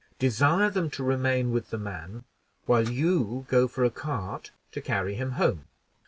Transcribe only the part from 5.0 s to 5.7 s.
him home.